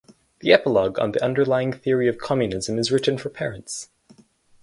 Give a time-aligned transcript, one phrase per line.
[0.39, 3.89] The epilogue on the underlying theory of communism is written for parents.